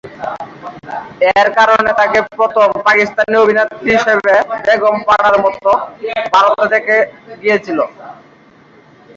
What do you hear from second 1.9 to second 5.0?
তাঁকে প্রথম পাকিস্তানি অভিনেত্রী হিসেবে বেগম